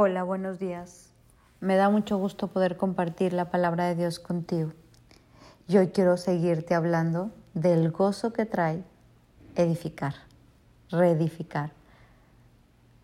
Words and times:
Hola, 0.00 0.22
buenos 0.22 0.60
días. 0.60 1.10
Me 1.58 1.74
da 1.74 1.90
mucho 1.90 2.18
gusto 2.18 2.46
poder 2.46 2.76
compartir 2.76 3.32
la 3.32 3.50
palabra 3.50 3.86
de 3.86 3.96
Dios 3.96 4.20
contigo. 4.20 4.70
Y 5.66 5.76
hoy 5.76 5.88
quiero 5.88 6.16
seguirte 6.16 6.76
hablando 6.76 7.32
del 7.54 7.90
gozo 7.90 8.32
que 8.32 8.46
trae 8.46 8.84
edificar, 9.56 10.14
reedificar. 10.88 11.72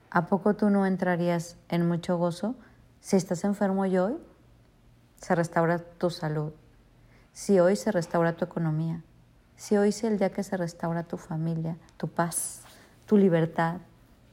¿A 0.08 0.26
poco 0.26 0.54
tú 0.54 0.70
no 0.70 0.86
entrarías 0.86 1.56
en 1.68 1.84
mucho 1.88 2.16
gozo 2.16 2.54
si 3.00 3.16
estás 3.16 3.42
enfermo 3.42 3.82
hoy 3.82 4.16
se 5.16 5.34
restaura 5.34 5.80
tu 5.80 6.10
salud? 6.10 6.52
Si 7.32 7.58
hoy 7.58 7.74
se 7.74 7.90
restaura 7.90 8.36
tu 8.36 8.44
economía, 8.44 9.02
si 9.56 9.76
hoy 9.76 9.88
es 9.88 10.04
el 10.04 10.16
día 10.16 10.30
que 10.30 10.44
se 10.44 10.56
restaura 10.56 11.02
tu 11.02 11.16
familia, 11.16 11.76
tu 11.96 12.06
paz, 12.06 12.62
tu 13.04 13.16
libertad, 13.16 13.78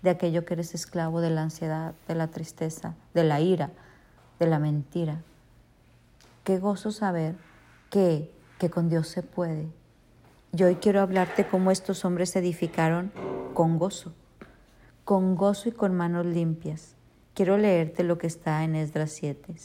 de 0.02 0.10
aquello 0.10 0.46
que 0.46 0.56
eres 0.56 0.74
esclavo 0.74 1.22
de 1.22 1.30
la 1.30 1.44
ansiedad, 1.44 1.94
de 2.08 2.16
la 2.16 2.28
tristeza, 2.28 2.96
de 3.14 3.24
la 3.24 3.40
ira, 3.40 3.72
de 4.40 4.48
la 4.48 4.60
mentira. 4.60 5.22
Qué 6.44 6.58
gozo 6.58 6.92
saber 6.92 7.36
que, 7.90 8.32
que 8.58 8.70
con 8.70 8.90
Dios 8.90 9.08
se 9.08 9.22
puede. 9.22 9.68
Y 10.54 10.64
hoy 10.64 10.76
quiero 10.76 11.02
hablarte 11.02 11.48
cómo 11.48 11.72
estos 11.72 12.04
hombres 12.04 12.32
se 12.32 12.40
edificaron 12.40 13.12
con 13.54 13.78
gozo, 13.78 14.14
con 15.06 15.36
gozo 15.36 15.70
y 15.70 15.72
con 15.72 15.96
manos 15.96 16.26
limpias. 16.26 16.96
Quiero 17.34 17.58
leerte 17.58 18.04
lo 18.04 18.18
que 18.18 18.28
está 18.28 18.64
en 18.64 18.76
Esdras 18.76 19.12
7. 19.12 19.56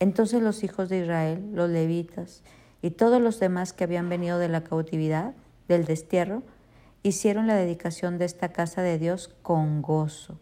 Entonces 0.00 0.42
los 0.42 0.64
hijos 0.64 0.88
de 0.88 0.98
Israel, 0.98 1.50
los 1.52 1.70
levitas 1.70 2.42
y 2.82 2.90
todos 2.90 3.20
los 3.20 3.38
demás 3.38 3.72
que 3.72 3.84
habían 3.84 4.08
venido 4.08 4.38
de 4.38 4.48
la 4.48 4.64
cautividad, 4.64 5.34
del 5.68 5.84
destierro, 5.84 6.42
hicieron 7.02 7.46
la 7.46 7.54
dedicación 7.54 8.18
de 8.18 8.24
esta 8.24 8.50
casa 8.50 8.82
de 8.82 8.98
Dios 8.98 9.34
con 9.42 9.82
gozo 9.82 10.38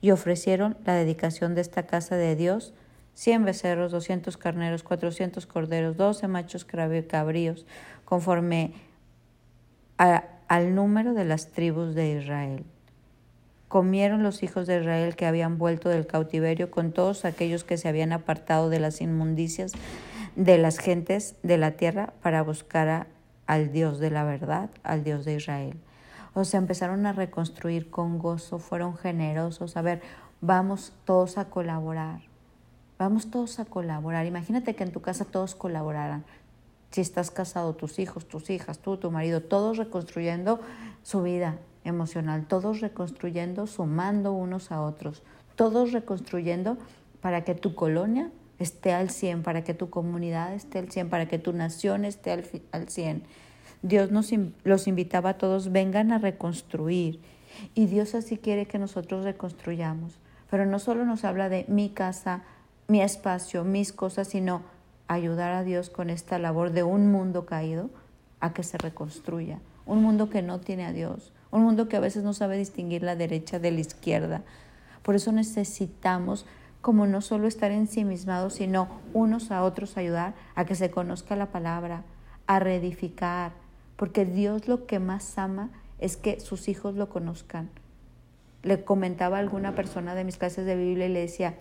y 0.00 0.10
ofrecieron 0.10 0.76
la 0.84 0.94
dedicación 0.94 1.54
de 1.54 1.60
esta 1.60 1.84
casa 1.84 2.16
de 2.16 2.36
Dios 2.36 2.74
cien 3.14 3.44
becerros, 3.44 3.92
doscientos 3.92 4.36
carneros, 4.36 4.82
cuatrocientos 4.82 5.46
corderos, 5.46 5.96
doce 5.96 6.28
machos 6.28 6.64
cabríos, 6.64 7.66
conforme 8.04 8.74
al 9.96 10.74
número 10.74 11.14
de 11.14 11.24
las 11.24 11.50
tribus 11.52 11.94
de 11.94 12.18
Israel. 12.18 12.64
Comieron 13.68 14.22
los 14.22 14.42
hijos 14.42 14.66
de 14.66 14.80
Israel 14.80 15.16
que 15.16 15.26
habían 15.26 15.56
vuelto 15.56 15.88
del 15.88 16.06
cautiverio 16.06 16.70
con 16.70 16.92
todos 16.92 17.24
aquellos 17.24 17.64
que 17.64 17.78
se 17.78 17.88
habían 17.88 18.12
apartado 18.12 18.68
de 18.68 18.80
las 18.80 19.00
inmundicias 19.00 19.72
de 20.36 20.58
las 20.58 20.78
gentes 20.78 21.36
de 21.42 21.58
la 21.58 21.72
tierra 21.72 22.12
para 22.22 22.42
buscar 22.42 23.06
al 23.46 23.72
Dios 23.72 23.98
de 23.98 24.10
la 24.10 24.24
verdad, 24.24 24.70
al 24.82 25.04
Dios 25.04 25.24
de 25.24 25.34
Israel. 25.34 25.76
O 26.34 26.44
sea, 26.44 26.58
empezaron 26.58 27.04
a 27.06 27.12
reconstruir 27.12 27.90
con 27.90 28.18
gozo, 28.18 28.58
fueron 28.58 28.96
generosos. 28.96 29.76
A 29.76 29.82
ver, 29.82 30.00
vamos 30.40 30.92
todos 31.04 31.36
a 31.36 31.46
colaborar. 31.46 32.22
Vamos 32.98 33.30
todos 33.30 33.58
a 33.58 33.64
colaborar. 33.64 34.26
Imagínate 34.26 34.74
que 34.74 34.84
en 34.84 34.92
tu 34.92 35.02
casa 35.02 35.24
todos 35.24 35.54
colaboraran. 35.54 36.24
Si 36.90 37.00
estás 37.00 37.30
casado, 37.30 37.74
tus 37.74 37.98
hijos, 37.98 38.26
tus 38.26 38.48
hijas, 38.50 38.78
tú, 38.78 38.96
tu 38.96 39.10
marido, 39.10 39.42
todos 39.42 39.76
reconstruyendo 39.76 40.60
su 41.02 41.22
vida 41.22 41.58
emocional, 41.84 42.46
todos 42.46 42.80
reconstruyendo, 42.80 43.66
sumando 43.66 44.32
unos 44.32 44.70
a 44.70 44.80
otros, 44.82 45.22
todos 45.56 45.92
reconstruyendo 45.92 46.78
para 47.20 47.44
que 47.44 47.54
tu 47.54 47.74
colonia 47.74 48.30
esté 48.58 48.92
al 48.92 49.10
100, 49.10 49.42
para 49.42 49.64
que 49.64 49.74
tu 49.74 49.90
comunidad 49.90 50.54
esté 50.54 50.78
al 50.78 50.90
100, 50.90 51.08
para 51.08 51.26
que 51.26 51.38
tu 51.38 51.52
nación 51.52 52.04
esté 52.04 52.30
al, 52.30 52.44
al 52.72 52.88
100 52.88 53.24
Dios 53.82 54.10
nos, 54.10 54.30
los 54.64 54.86
invitaba 54.86 55.30
a 55.30 55.38
todos, 55.38 55.72
vengan 55.72 56.12
a 56.12 56.18
reconstruir. 56.18 57.20
Y 57.74 57.86
Dios 57.86 58.14
así 58.14 58.38
quiere 58.38 58.66
que 58.66 58.78
nosotros 58.78 59.24
reconstruyamos. 59.24 60.18
Pero 60.50 60.66
no 60.66 60.78
solo 60.78 61.04
nos 61.04 61.24
habla 61.24 61.48
de 61.48 61.64
mi 61.68 61.90
casa, 61.90 62.42
mi 62.88 63.02
espacio, 63.02 63.64
mis 63.64 63.92
cosas, 63.92 64.28
sino 64.28 64.62
ayudar 65.08 65.52
a 65.52 65.64
Dios 65.64 65.90
con 65.90 66.10
esta 66.10 66.38
labor 66.38 66.72
de 66.72 66.82
un 66.82 67.10
mundo 67.10 67.44
caído 67.46 67.90
a 68.40 68.52
que 68.52 68.62
se 68.62 68.78
reconstruya. 68.78 69.60
Un 69.84 70.02
mundo 70.02 70.30
que 70.30 70.42
no 70.42 70.60
tiene 70.60 70.84
a 70.84 70.92
Dios. 70.92 71.32
Un 71.50 71.62
mundo 71.62 71.88
que 71.88 71.96
a 71.96 72.00
veces 72.00 72.22
no 72.22 72.32
sabe 72.32 72.56
distinguir 72.56 73.02
la 73.02 73.16
derecha 73.16 73.58
de 73.58 73.70
la 73.72 73.80
izquierda. 73.80 74.42
Por 75.02 75.14
eso 75.16 75.32
necesitamos 75.32 76.46
como 76.80 77.06
no 77.06 77.20
solo 77.20 77.46
estar 77.46 77.70
ensimismados, 77.70 78.54
sino 78.54 78.88
unos 79.12 79.50
a 79.50 79.62
otros 79.62 79.96
ayudar 79.96 80.34
a 80.54 80.64
que 80.64 80.74
se 80.74 80.90
conozca 80.90 81.36
la 81.36 81.46
palabra, 81.46 82.02
a 82.46 82.58
reedificar, 82.58 83.52
porque 83.96 84.24
Dios 84.24 84.68
lo 84.68 84.86
que 84.86 84.98
más 84.98 85.38
ama 85.38 85.70
es 85.98 86.16
que 86.16 86.40
sus 86.40 86.68
hijos 86.68 86.94
lo 86.96 87.08
conozcan. 87.08 87.70
Le 88.62 88.84
comentaba 88.84 89.36
a 89.36 89.40
alguna 89.40 89.74
persona 89.74 90.14
de 90.14 90.24
mis 90.24 90.36
clases 90.36 90.66
de 90.66 90.76
Biblia 90.76 91.06
y 91.06 91.12
le 91.12 91.20
decía, 91.20 91.54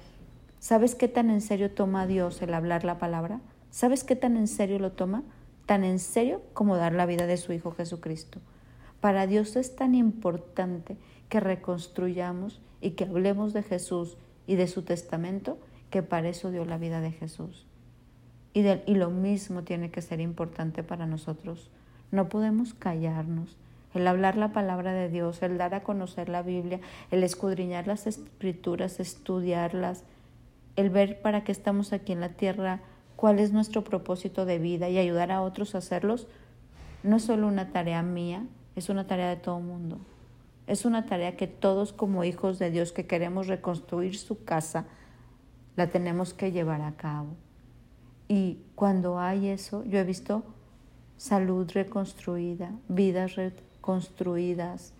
¿sabes 0.59 0.96
qué 0.96 1.08
tan 1.08 1.30
en 1.30 1.41
serio 1.41 1.72
toma 1.72 2.08
Dios 2.08 2.41
el 2.41 2.53
hablar 2.53 2.84
la 2.84 2.97
palabra? 2.97 3.40
¿Sabes 3.70 4.03
qué 4.03 4.16
tan 4.16 4.38
en 4.38 4.47
serio 4.47 4.80
lo 4.80 4.91
toma? 4.91 5.24
Tan 5.66 5.84
en 5.84 6.00
serio 6.00 6.41
como 6.53 6.75
dar 6.78 6.94
la 6.94 7.06
vida 7.06 7.28
de 7.28 7.38
su 7.38 7.53
Hijo 7.53 7.72
Jesucristo. 7.72 8.40
Para 9.00 9.28
Dios 9.28 9.56
es 9.56 9.75
tan 9.75 9.96
importante 9.96 10.97
que 11.30 11.40
reconstruyamos 11.40 12.62
y 12.81 12.91
que 12.91 13.06
hablemos 13.06 13.53
de 13.53 13.64
Jesús 13.64 14.18
y 14.47 14.56
de 14.56 14.68
su 14.68 14.81
testamento 14.81 15.59
que 15.90 16.03
para 16.03 16.30
eso 16.30 16.52
dio 16.52 16.66
la 16.66 16.78
vida 16.78 17.02
de 17.02 17.12
Jesús. 17.12 17.68
Y, 18.53 18.66
y 18.68 18.96
lo 18.96 19.09
mismo 19.09 19.64
tiene 19.64 19.91
que 19.91 20.02
ser 20.02 20.20
importante 20.20 20.84
para 20.84 21.06
nosotros 21.06 21.70
no 22.11 22.29
podemos 22.29 22.73
callarnos. 22.73 23.57
El 23.94 24.07
hablar 24.07 24.38
la 24.38 24.53
palabra 24.53 24.94
de 24.94 25.09
Dios, 25.09 25.41
el 25.41 25.57
dar 25.57 25.73
a 25.73 25.83
conocer 25.83 26.29
la 26.29 26.44
Biblia, 26.44 26.79
el 27.09 27.23
escudriñar 27.23 27.88
las 27.88 28.07
escrituras, 28.07 28.99
estudiarlas, 28.99 30.03
el 30.75 30.89
ver 30.89 31.22
para 31.22 31.44
qué 31.44 31.51
estamos 31.51 31.91
aquí 31.91 32.13
en 32.13 32.22
la 32.22 32.29
tierra, 32.29 32.79
cuál 33.16 33.39
es 33.39 33.51
nuestro 33.51 33.83
propósito 33.83 34.45
de 34.45 34.59
vida 34.59 34.89
y 34.89 34.97
ayudar 34.97 35.31
a 35.31 35.41
otros 35.41 35.75
a 35.75 35.79
hacerlos, 35.79 36.27
no 37.03 37.17
es 37.17 37.23
solo 37.23 37.47
una 37.47 37.72
tarea 37.72 38.01
mía, 38.01 38.45
es 38.75 38.89
una 38.89 39.07
tarea 39.07 39.29
de 39.29 39.35
todo 39.35 39.59
mundo. 39.59 39.99
Es 40.67 40.85
una 40.85 41.05
tarea 41.05 41.35
que 41.35 41.47
todos 41.47 41.91
como 41.91 42.23
hijos 42.23 42.59
de 42.59 42.72
Dios 42.72 42.93
que 42.93 43.07
queremos 43.07 43.47
reconstruir 43.47 44.17
su 44.17 44.43
casa, 44.45 44.85
la 45.75 45.88
tenemos 45.88 46.33
que 46.33 46.51
llevar 46.51 46.81
a 46.81 46.93
cabo. 46.93 47.35
Y 48.28 48.59
cuando 48.75 49.19
hay 49.19 49.49
eso, 49.49 49.83
yo 49.83 49.99
he 49.99 50.03
visto 50.03 50.43
salud 51.22 51.70
reconstruida, 51.72 52.72
vidas 52.88 53.36
reconstruidas, 53.36 54.92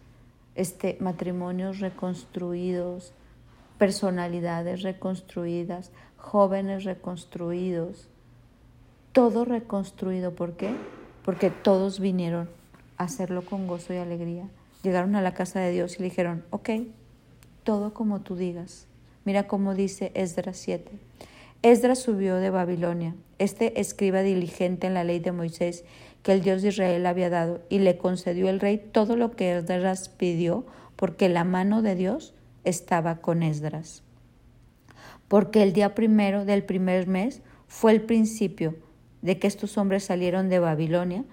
este, 0.54 0.96
matrimonios 1.00 1.80
reconstruidos, 1.80 3.12
personalidades 3.80 4.84
reconstruidas, 4.84 5.90
jóvenes 6.18 6.84
reconstruidos, 6.84 8.08
todo 9.14 9.46
reconstruido. 9.46 10.36
¿Por 10.36 10.54
qué? 10.58 10.76
Porque 11.26 11.50
todos 11.50 12.00
vinieron 12.00 12.48
a 12.98 13.06
hacerlo 13.06 13.44
con 13.44 13.66
gozo 13.66 13.92
y 13.92 13.98
alegría. 13.98 14.48
Llegaron 14.84 15.16
a 15.16 15.24
la 15.24 15.34
casa 15.34 15.60
de 15.60 15.72
Dios 15.72 15.96
y 15.96 16.04
le 16.04 16.10
dijeron, 16.10 16.46
ok, 16.52 16.70
todo 17.64 17.96
como 17.96 18.22
tú 18.22 18.36
digas. 18.36 18.86
Mira 19.26 19.48
cómo 19.48 19.74
dice 19.74 20.12
Esdras 20.14 20.58
7. 20.58 20.92
Esdras 21.64 22.00
subió 22.00 22.38
de 22.38 22.50
Babilonia, 22.50 23.14
este 23.38 23.80
escriba 23.80 24.22
diligente 24.22 24.88
en 24.88 24.96
la 24.96 25.04
ley 25.04 25.20
de 25.20 25.32
Moisés 25.32 25.84
que 26.24 26.34
el 26.34 26.42
Dios 26.42 26.62
de 26.62 26.70
Israel 26.70 27.06
había 27.06 27.30
dado, 27.30 27.62
y 27.70 27.80
le 27.80 27.98
concedió 27.98 28.50
el 28.50 28.60
rey 28.60 28.78
todo 28.78 29.16
lo 29.16 29.32
que 29.32 29.58
Esdras 29.58 30.10
pidió, 30.10 30.66
porque 30.96 31.30
la 31.30 31.44
mano 31.44 31.82
de 31.82 31.96
Dios 31.96 32.34
estaba 32.64 33.18
con 33.18 33.44
Esdras. 33.44 34.04
Porque 35.28 35.64
el 35.64 35.74
día 35.74 35.96
primero 35.96 36.46
del 36.46 36.64
primer 36.64 37.08
mes 37.08 37.42
fue 37.68 37.92
el 37.94 38.02
principio 38.02 38.76
de 39.22 39.40
que 39.40 39.48
estos 39.48 39.78
hombres 39.78 40.04
salieron 40.04 40.50
de 40.50 40.60
Babilonia 40.60 41.24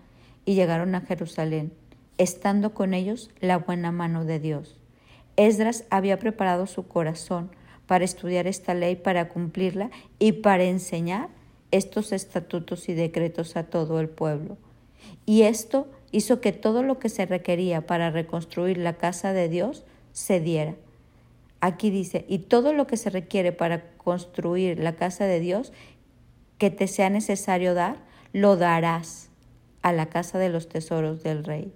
y 0.44 0.54
llegaron 0.54 0.94
a 0.94 1.00
Jerusalén, 1.00 1.72
estando 2.16 2.72
con 2.72 2.94
ellos 2.94 3.30
la 3.40 3.58
buena 3.58 3.92
mano 3.92 4.24
de 4.24 4.38
Dios. 4.38 4.78
Esdras 5.36 5.84
había 5.90 6.18
preparado 6.18 6.66
su 6.66 6.88
corazón 6.88 7.50
para 7.86 8.04
estudiar 8.04 8.46
esta 8.46 8.74
ley, 8.74 8.96
para 8.96 9.28
cumplirla 9.28 9.90
y 10.18 10.32
para 10.32 10.64
enseñar 10.64 11.28
estos 11.70 12.12
estatutos 12.12 12.88
y 12.88 12.94
decretos 12.94 13.56
a 13.56 13.64
todo 13.64 14.00
el 14.00 14.08
pueblo. 14.08 14.56
Y 15.26 15.42
esto 15.42 15.88
hizo 16.10 16.40
que 16.40 16.52
todo 16.52 16.82
lo 16.82 16.98
que 16.98 17.08
se 17.08 17.26
requería 17.26 17.86
para 17.86 18.10
reconstruir 18.10 18.78
la 18.78 18.94
casa 18.94 19.32
de 19.32 19.48
Dios 19.48 19.84
se 20.12 20.40
diera. 20.40 20.74
Aquí 21.60 21.90
dice, 21.90 22.24
y 22.28 22.38
todo 22.38 22.72
lo 22.72 22.86
que 22.86 22.96
se 22.96 23.10
requiere 23.10 23.52
para 23.52 23.90
construir 23.96 24.78
la 24.78 24.94
casa 24.96 25.24
de 25.24 25.40
Dios 25.40 25.72
que 26.56 26.70
te 26.70 26.86
sea 26.86 27.10
necesario 27.10 27.74
dar, 27.74 27.96
lo 28.32 28.56
darás 28.56 29.30
a 29.82 29.92
la 29.92 30.06
casa 30.06 30.38
de 30.38 30.48
los 30.48 30.68
tesoros 30.68 31.22
del 31.22 31.44
rey. 31.44 31.72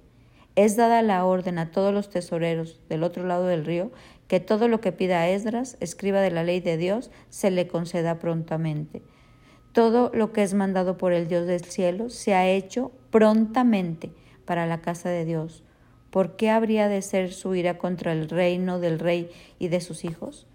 Es 0.55 0.77
dada 0.77 1.03
la 1.03 1.25
orden 1.25 1.59
a 1.59 1.71
todos 1.71 1.95
los 1.95 2.11
tesoreros 2.11 2.81
del 2.89 3.05
otro 3.05 3.27
lado 3.27 3.47
del 3.47 3.65
río 3.65 3.91
que 4.29 4.41
todo 4.41 4.69
lo 4.69 4.81
que 4.81 4.93
pida 4.93 5.29
Esdras, 5.29 5.77
escriba 5.81 6.21
de 6.21 6.31
la 6.31 6.43
ley 6.43 6.61
de 6.61 6.77
Dios, 6.77 7.11
se 7.29 7.51
le 7.51 7.69
conceda 7.69 8.19
prontamente. 8.19 9.03
Todo 9.73 10.11
lo 10.13 10.33
que 10.33 10.43
es 10.43 10.53
mandado 10.53 10.99
por 10.99 11.13
el 11.13 11.29
Dios 11.29 11.47
del 11.47 11.65
cielo 11.65 12.11
se 12.11 12.35
ha 12.35 12.47
hecho 12.47 12.93
prontamente 13.11 14.13
para 14.45 14.67
la 14.67 14.83
casa 14.83 15.09
de 15.09 15.25
Dios. 15.25 15.65
¿Por 16.11 16.37
qué 16.37 16.51
habría 16.51 16.89
de 16.89 17.01
ser 17.01 17.33
su 17.33 17.55
ira 17.55 17.79
contra 17.79 18.13
el 18.13 18.29
reino 18.29 18.79
del 18.81 18.99
rey 18.99 19.31
y 19.59 19.69
de 19.69 19.81
sus 19.81 20.05
hijos? 20.05 20.47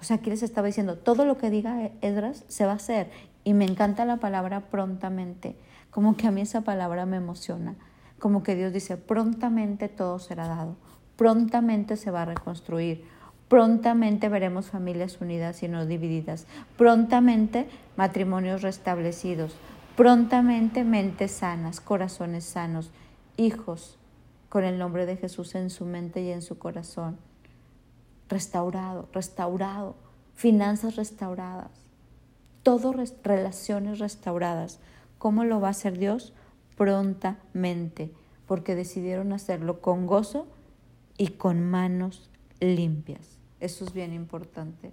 O 0.00 0.04
sea, 0.04 0.16
aquí 0.16 0.30
les 0.30 0.42
estaba 0.42 0.66
diciendo, 0.66 0.96
todo 0.96 1.26
lo 1.26 1.36
que 1.36 1.50
diga 1.50 1.90
Esdras 2.00 2.44
se 2.48 2.64
va 2.64 2.72
a 2.72 2.76
hacer. 2.76 3.10
Y 3.44 3.52
me 3.52 3.66
encanta 3.66 4.06
la 4.06 4.16
palabra 4.16 4.70
prontamente, 4.70 5.56
como 5.90 6.16
que 6.16 6.26
a 6.26 6.30
mí 6.30 6.40
esa 6.40 6.62
palabra 6.62 7.04
me 7.04 7.18
emociona, 7.18 7.76
como 8.18 8.42
que 8.42 8.54
Dios 8.54 8.72
dice, 8.72 8.96
prontamente 8.96 9.90
todo 9.90 10.18
será 10.18 10.48
dado, 10.48 10.76
prontamente 11.16 11.96
se 11.96 12.10
va 12.10 12.22
a 12.22 12.24
reconstruir, 12.26 13.04
prontamente 13.48 14.28
veremos 14.28 14.66
familias 14.66 15.20
unidas 15.20 15.62
y 15.62 15.68
no 15.68 15.86
divididas, 15.86 16.46
prontamente 16.76 17.68
matrimonios 17.96 18.62
restablecidos, 18.62 19.54
prontamente 19.96 20.84
mentes 20.84 21.32
sanas, 21.32 21.80
corazones 21.80 22.44
sanos, 22.44 22.90
hijos 23.36 23.98
con 24.48 24.64
el 24.64 24.78
nombre 24.78 25.06
de 25.06 25.16
Jesús 25.16 25.54
en 25.54 25.70
su 25.70 25.84
mente 25.84 26.22
y 26.22 26.30
en 26.30 26.42
su 26.42 26.58
corazón. 26.58 27.18
Restaurado, 28.28 29.08
restaurado, 29.12 29.96
finanzas 30.34 30.96
restauradas, 30.96 31.70
todo 32.62 32.94
relaciones 33.22 33.98
restauradas. 33.98 34.80
¿Cómo 35.18 35.44
lo 35.44 35.60
va 35.60 35.68
a 35.68 35.72
hacer 35.72 35.98
Dios? 35.98 36.32
Prontamente, 36.76 38.12
porque 38.46 38.74
decidieron 38.74 39.32
hacerlo 39.32 39.80
con 39.80 40.06
gozo 40.06 40.46
y 41.18 41.28
con 41.28 41.68
manos 41.68 42.30
limpias. 42.64 43.38
Eso 43.60 43.84
es 43.84 43.92
bien 43.92 44.12
importante. 44.12 44.92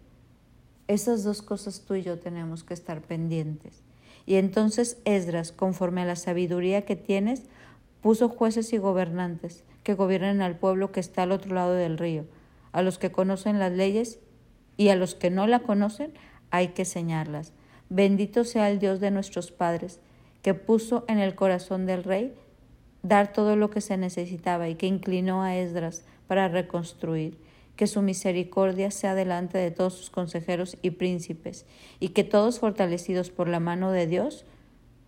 Esas 0.88 1.24
dos 1.24 1.42
cosas 1.42 1.82
tú 1.86 1.96
y 1.96 2.04
yo 2.04 2.20
tenemos 2.20 2.64
que 2.64 2.74
estar 2.74 3.02
pendientes. 3.02 3.82
Y 4.26 4.36
entonces 4.36 4.98
Esdras, 5.06 5.52
conforme 5.52 6.02
a 6.02 6.06
la 6.06 6.16
sabiduría 6.16 6.84
que 6.84 6.96
tienes, 6.96 7.44
puso 8.02 8.30
jueces 8.30 8.74
y 8.74 8.78
gobernantes 8.78 9.64
que 9.84 9.94
gobiernen 9.94 10.42
al 10.42 10.58
pueblo 10.58 10.92
que 10.92 11.00
está 11.00 11.24
al 11.24 11.32
otro 11.32 11.56
lado 11.56 11.74
del 11.74 11.98
río 11.98 12.26
a 12.72 12.82
los 12.82 12.98
que 12.98 13.12
conocen 13.12 13.60
las 13.60 13.72
leyes 13.72 14.20
y 14.78 14.90
a 14.90 14.96
los 14.96 15.16
que 15.16 15.30
no 15.30 15.48
la 15.48 15.60
conocen 15.60 16.14
hay 16.50 16.70
que 16.70 16.86
señalarlas. 16.86 17.54
Bendito 17.90 18.44
sea 18.46 18.70
el 18.70 18.80
Dios 18.80 19.00
de 19.00 19.12
nuestros 19.12 19.52
padres, 19.52 20.00
que 20.42 20.54
puso 20.54 21.06
en 21.08 21.20
el 21.20 21.36
corazón 21.36 21.86
del 21.86 22.04
rey 22.04 22.34
dar 23.04 23.34
todo 23.34 23.56
lo 23.56 23.70
que 23.70 23.82
se 23.82 23.98
necesitaba 23.98 24.70
y 24.70 24.76
que 24.76 24.88
inclinó 24.88 25.44
a 25.44 25.58
Esdras 25.58 26.04
para 26.28 26.48
reconstruir. 26.48 27.38
Que 27.76 27.88
su 27.88 28.02
misericordia 28.02 28.92
sea 28.92 29.16
delante 29.16 29.58
de 29.58 29.72
todos 29.72 29.94
sus 29.94 30.10
consejeros 30.10 30.78
y 30.82 30.92
príncipes, 30.92 31.66
y 32.00 32.10
que 32.10 32.24
todos 32.24 32.60
fortalecidos 32.60 33.30
por 33.30 33.48
la 33.48 33.60
mano 33.60 33.92
de 33.92 34.08
Dios 34.08 34.46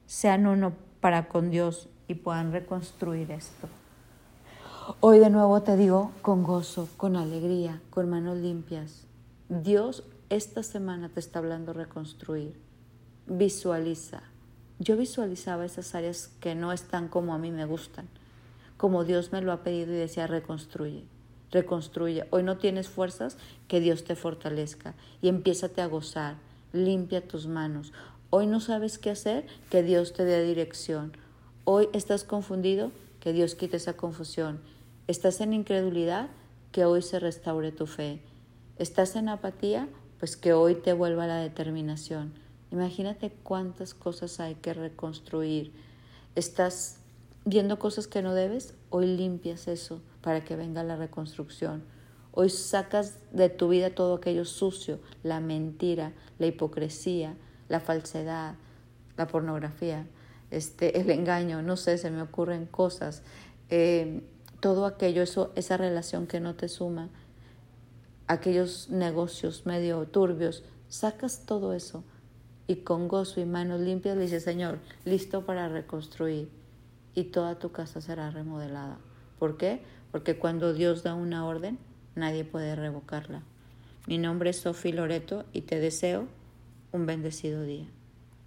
sean 0.05 0.47
uno 0.47 0.73
para 0.99 1.27
con 1.27 1.49
Dios 1.49 1.89
y 2.07 2.15
puedan 2.15 2.51
reconstruir 2.51 3.31
esto. 3.31 3.67
Hoy 4.99 5.19
de 5.19 5.29
nuevo 5.29 5.61
te 5.61 5.77
digo 5.77 6.11
con 6.21 6.43
gozo, 6.43 6.89
con 6.97 7.15
alegría, 7.15 7.81
con 7.89 8.09
manos 8.09 8.37
limpias. 8.37 9.05
Dios 9.47 10.03
esta 10.29 10.63
semana 10.63 11.09
te 11.09 11.19
está 11.19 11.39
hablando 11.39 11.73
reconstruir. 11.73 12.59
Visualiza. 13.27 14.23
Yo 14.79 14.97
visualizaba 14.97 15.63
esas 15.63 15.95
áreas 15.95 16.31
que 16.39 16.55
no 16.55 16.73
están 16.73 17.07
como 17.07 17.33
a 17.33 17.37
mí 17.37 17.51
me 17.51 17.65
gustan, 17.65 18.09
como 18.75 19.03
Dios 19.03 19.31
me 19.31 19.41
lo 19.41 19.51
ha 19.51 19.63
pedido 19.63 19.93
y 19.93 19.97
decía 19.97 20.27
reconstruye, 20.27 21.05
reconstruye. 21.53 22.25
Hoy 22.31 22.43
no 22.43 22.57
tienes 22.57 22.89
fuerzas, 22.89 23.37
que 23.69 23.79
Dios 23.79 24.03
te 24.03 24.17
fortalezca 24.17 24.95
y 25.21 25.29
empiézate 25.29 25.81
a 25.81 25.87
gozar, 25.87 26.35
limpia 26.73 27.25
tus 27.25 27.47
manos. 27.47 27.93
Hoy 28.29 28.47
no 28.47 28.59
sabes 28.59 28.97
qué 28.97 29.11
hacer, 29.11 29.47
que 29.69 29.81
Dios 29.83 30.11
te 30.11 30.25
dé 30.25 30.43
dirección. 30.43 31.15
Hoy 31.63 31.87
estás 31.93 32.25
confundido, 32.25 32.91
que 33.21 33.31
Dios 33.31 33.55
quite 33.55 33.77
esa 33.77 33.93
confusión 33.93 34.59
¿Estás 35.05 35.41
en 35.41 35.51
incredulidad? 35.51 36.29
Que 36.71 36.85
hoy 36.85 37.01
se 37.01 37.19
restaure 37.19 37.73
tu 37.73 37.87
fe. 37.87 38.21
¿Estás 38.77 39.17
en 39.17 39.27
apatía? 39.27 39.89
Pues 40.17 40.37
que 40.37 40.53
hoy 40.53 40.75
te 40.75 40.93
vuelva 40.93 41.27
la 41.27 41.39
determinación. 41.39 42.33
Imagínate 42.71 43.33
cuántas 43.43 43.93
cosas 43.93 44.39
hay 44.39 44.55
que 44.55 44.73
reconstruir. 44.73 45.73
¿Estás 46.35 46.99
viendo 47.45 47.79
cosas 47.79 48.07
que 48.07 48.21
no 48.21 48.33
debes? 48.33 48.75
Hoy 48.89 49.07
limpias 49.07 49.67
eso 49.67 50.01
para 50.21 50.43
que 50.43 50.55
venga 50.55 50.83
la 50.83 50.95
reconstrucción. 50.95 51.83
Hoy 52.31 52.49
sacas 52.49 53.19
de 53.31 53.49
tu 53.49 53.69
vida 53.69 53.93
todo 53.93 54.15
aquello 54.15 54.45
sucio, 54.45 54.99
la 55.21 55.39
mentira, 55.39 56.13
la 56.39 56.47
hipocresía, 56.47 57.35
la 57.69 57.79
falsedad, 57.79 58.55
la 59.17 59.27
pornografía, 59.27 60.07
este, 60.49 60.99
el 60.99 61.09
engaño, 61.11 61.61
no 61.61 61.77
sé, 61.77 61.97
se 61.97 62.09
me 62.09 62.21
ocurren 62.21 62.65
cosas. 62.65 63.21
Eh, 63.69 64.23
todo 64.59 64.85
aquello, 64.85 65.21
eso, 65.21 65.51
esa 65.55 65.77
relación 65.77 66.25
que 66.25 66.39
no 66.39 66.55
te 66.55 66.69
suma, 66.69 67.09
aquellos 68.27 68.89
negocios 68.89 69.65
medio 69.65 70.07
turbios, 70.07 70.63
sacas 70.87 71.45
todo 71.45 71.73
eso 71.73 72.03
y 72.65 72.77
con 72.77 73.07
gozo 73.07 73.41
y 73.41 73.45
manos 73.45 73.81
limpias 73.81 74.15
le 74.15 74.23
dices, 74.23 74.43
Señor, 74.43 74.79
listo 75.05 75.45
para 75.45 75.67
reconstruir 75.67 76.62
y 77.15 77.25
toda 77.25 77.59
tu 77.59 77.71
casa 77.71 78.01
será 78.01 78.29
remodelada. 78.31 78.97
¿Por 79.39 79.57
qué? 79.57 79.81
Porque 80.11 80.37
cuando 80.37 80.73
Dios 80.73 81.03
da 81.03 81.15
una 81.15 81.45
orden, 81.45 81.77
nadie 82.15 82.45
puede 82.45 82.75
revocarla. 82.75 83.43
Mi 84.07 84.17
nombre 84.17 84.49
es 84.49 84.57
Sofi 84.57 84.91
Loreto 84.91 85.45
y 85.53 85.61
te 85.61 85.79
deseo 85.79 86.27
un 86.91 87.05
bendecido 87.05 87.63
día. 87.63 87.87